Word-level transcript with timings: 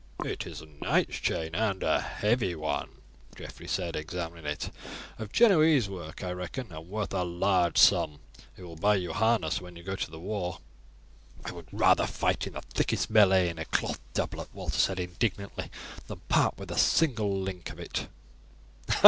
"It 0.25 0.47
is 0.47 0.61
a 0.61 0.65
knight's 0.65 1.17
chain 1.17 1.53
and 1.53 1.83
a 1.83 2.01
heavy 2.01 2.55
one," 2.55 2.89
Geoffrey 3.35 3.67
said, 3.67 3.95
examining 3.95 4.47
it, 4.47 4.71
"of 5.19 5.31
Genoese 5.31 5.89
work, 5.89 6.23
I 6.23 6.31
reckon, 6.31 6.71
and 6.71 6.89
worth 6.89 7.13
a 7.13 7.23
large 7.23 7.77
sum. 7.77 8.19
It 8.57 8.63
will 8.63 8.75
buy 8.75 8.95
you 8.95 9.13
harness 9.13 9.61
when 9.61 9.75
you 9.75 9.83
go 9.83 9.95
to 9.95 10.09
the 10.09 10.17
wars." 10.19 10.55
"I 11.45 11.51
would 11.51 11.67
rather 11.71 12.07
fight 12.07 12.47
in 12.47 12.53
the 12.53 12.61
thickest 12.63 13.11
melee 13.11 13.49
in 13.49 13.59
a 13.59 13.65
cloth 13.65 13.99
doublet," 14.15 14.49
Walter 14.53 14.79
said 14.79 14.99
indignantly, 14.99 15.69
"than 16.07 16.21
part 16.29 16.57
with 16.57 16.71
a 16.71 16.79
single 16.79 17.39
link 17.39 17.69
of 17.69 17.77
it." 17.79 18.07